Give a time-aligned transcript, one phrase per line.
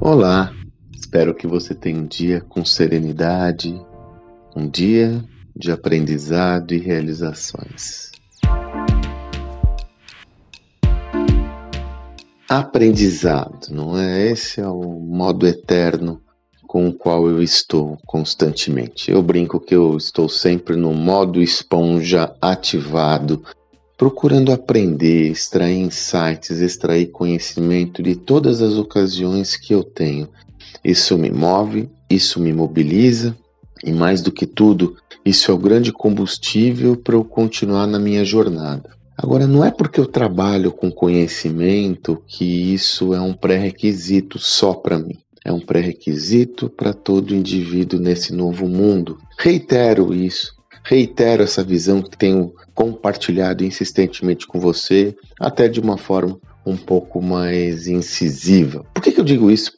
[0.00, 0.52] Olá,
[0.94, 3.74] espero que você tenha um dia com serenidade,
[4.54, 5.24] um dia
[5.56, 8.10] de aprendizado e realizações.
[12.48, 14.30] Aprendizado, não é?
[14.30, 16.20] Esse é o modo eterno
[16.66, 19.10] com o qual eu estou constantemente.
[19.10, 23.42] Eu brinco que eu estou sempre no modo esponja ativado,
[24.04, 30.28] procurando aprender, extrair insights, extrair conhecimento de todas as ocasiões que eu tenho.
[30.84, 33.34] Isso me move, isso me mobiliza
[33.82, 34.94] e, mais do que tudo,
[35.24, 38.90] isso é o grande combustível para eu continuar na minha jornada.
[39.16, 44.98] Agora, não é porque eu trabalho com conhecimento que isso é um pré-requisito só para
[44.98, 45.16] mim
[45.46, 49.18] é um pré-requisito para todo indivíduo nesse novo mundo.
[49.38, 56.38] Reitero isso, reitero essa visão que tenho compartilhado insistentemente com você, até de uma forma
[56.66, 58.84] um pouco mais incisiva.
[58.92, 59.72] Por que, que eu digo isso?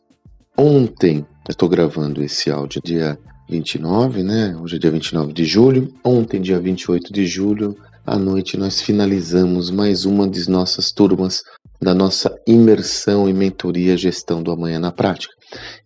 [0.56, 4.56] Ontem, estou gravando esse áudio dia 29, né?
[4.60, 5.92] Hoje é dia 29 de julho.
[6.02, 11.42] Ontem, dia 28 de julho, à noite, nós finalizamos mais uma das nossas turmas
[11.80, 15.34] da nossa imersão e mentoria gestão do amanhã na prática.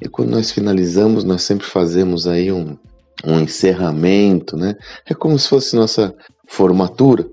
[0.00, 2.76] E quando nós finalizamos, nós sempre fazemos aí um,
[3.24, 4.76] um encerramento, né?
[5.06, 6.14] É como se fosse nossa
[6.50, 7.24] formatura.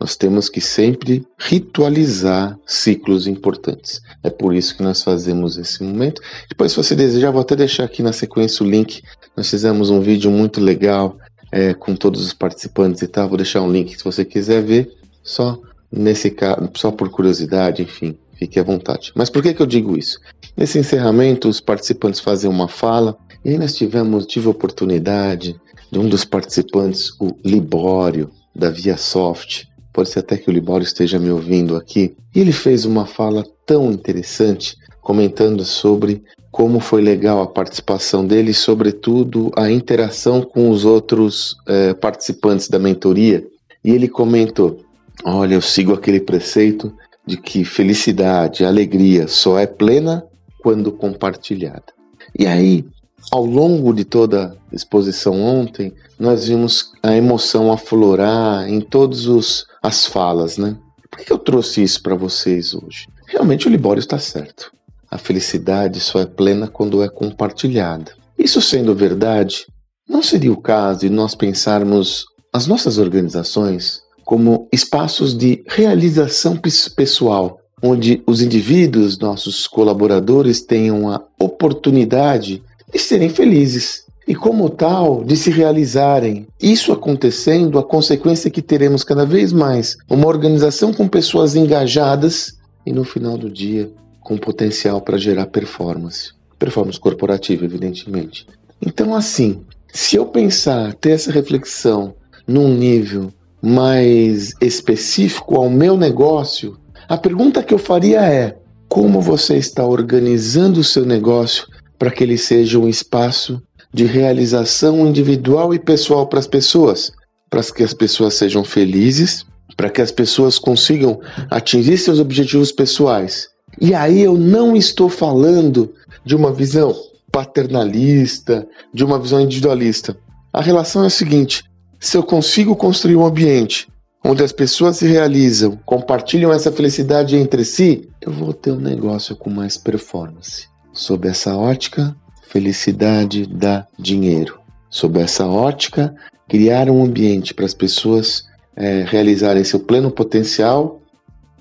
[0.00, 4.02] Nós temos que sempre ritualizar ciclos importantes.
[4.22, 6.20] É por isso que nós fazemos esse momento.
[6.48, 9.00] Depois, se você desejar, vou até deixar aqui na sequência o link.
[9.36, 11.16] Nós fizemos um vídeo muito legal
[11.52, 13.28] é, com todos os participantes e tal.
[13.28, 14.92] Vou deixar um link se você quiser ver.
[15.22, 15.58] Só
[15.90, 19.12] nesse caso, só por curiosidade, enfim, fique à vontade.
[19.14, 20.18] Mas por que, que eu digo isso?
[20.56, 25.54] Nesse encerramento, os participantes fazem uma fala, e aí nós tivemos, tive a oportunidade
[25.90, 30.84] de um dos participantes, o Libório, da Via Soft, pode ser até que o Libório
[30.84, 37.02] esteja me ouvindo aqui, e ele fez uma fala tão interessante, comentando sobre como foi
[37.02, 43.44] legal a participação dele e, sobretudo, a interação com os outros eh, participantes da mentoria.
[43.84, 44.78] E ele comentou:
[45.24, 46.92] Olha, eu sigo aquele preceito
[47.26, 50.24] de que felicidade, alegria só é plena
[50.62, 51.92] quando compartilhada.
[52.38, 52.84] E aí,
[53.30, 60.06] ao longo de toda a exposição ontem, nós vimos a emoção aflorar em todas as
[60.06, 60.76] falas, né?
[61.10, 63.06] Por que eu trouxe isso para vocês hoje?
[63.26, 64.72] Realmente o Libório está certo.
[65.10, 68.12] A felicidade só é plena quando é compartilhada.
[68.38, 69.66] Isso sendo verdade,
[70.08, 76.58] não seria o caso de nós pensarmos as nossas organizações como espaços de realização
[76.96, 82.62] pessoal, onde os indivíduos, nossos colaboradores, tenham a oportunidade
[82.94, 86.46] de serem felizes e, como tal, de se realizarem.
[86.62, 92.56] Isso acontecendo, a consequência é que teremos cada vez mais uma organização com pessoas engajadas
[92.86, 93.90] e, no final do dia,
[94.20, 96.32] com potencial para gerar performance.
[96.58, 98.46] Performance corporativa, evidentemente.
[98.80, 99.62] Então, assim,
[99.92, 102.14] se eu pensar, ter essa reflexão
[102.46, 103.30] num nível
[103.60, 106.78] mais específico ao meu negócio,
[107.08, 108.56] a pergunta que eu faria é:
[108.88, 111.66] como você está organizando o seu negócio
[111.98, 113.62] para que ele seja um espaço
[113.92, 117.12] de realização individual e pessoal para as pessoas,
[117.48, 119.46] para que as pessoas sejam felizes,
[119.76, 123.48] para que as pessoas consigam atingir seus objetivos pessoais.
[123.80, 125.92] E aí eu não estou falando
[126.24, 126.94] de uma visão
[127.30, 130.16] paternalista, de uma visão individualista.
[130.52, 131.64] A relação é a seguinte:
[131.98, 133.88] se eu consigo construir um ambiente
[134.24, 139.36] onde as pessoas se realizam, compartilham essa felicidade entre si, eu vou ter um negócio
[139.36, 140.66] com mais performance.
[140.94, 142.16] Sob essa ótica,
[142.48, 144.60] felicidade dá dinheiro.
[144.88, 146.14] Sob essa ótica,
[146.48, 148.44] criar um ambiente para as pessoas
[148.76, 151.00] é, realizarem seu pleno potencial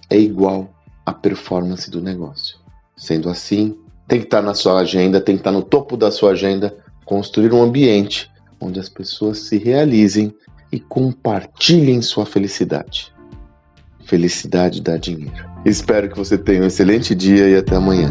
[0.08, 0.72] é igual
[1.04, 2.58] à performance do negócio.
[2.96, 3.76] Sendo assim,
[4.08, 7.52] tem que estar na sua agenda, tem que estar no topo da sua agenda, construir
[7.52, 8.30] um ambiente
[8.62, 10.32] onde as pessoas se realizem
[10.72, 13.12] e compartilhem sua felicidade.
[14.06, 15.50] Felicidade dá dinheiro.
[15.66, 18.10] Espero que você tenha um excelente dia e até amanhã.